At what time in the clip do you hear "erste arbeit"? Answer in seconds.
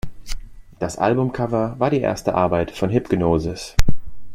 2.01-2.71